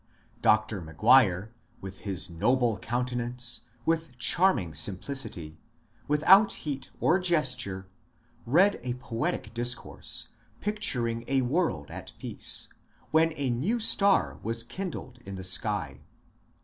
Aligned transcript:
Dr. 0.41 0.81
McGuire, 0.81 1.51
with 1.79 1.99
his 1.99 2.27
noble 2.27 2.79
countenance, 2.79 3.65
with 3.85 4.17
charming 4.17 4.73
simplicity— 4.73 5.59
without 6.17 6.53
heat 6.65 6.89
or 6.99 7.19
ges 7.19 7.53
ture— 7.53 7.85
read 8.47 8.79
a 8.81 8.95
poetic 8.95 9.53
discourse, 9.53 10.29
picturing 10.59 11.23
a 11.27 11.43
world 11.43 11.91
at 11.91 12.13
peace, 12.17 12.67
when 13.11 13.31
a 13.35 13.51
new 13.51 13.79
star 13.79 14.39
was 14.41 14.63
kindled 14.63 15.19
in 15.23 15.35
the 15.35 15.43
sky. 15.43 15.99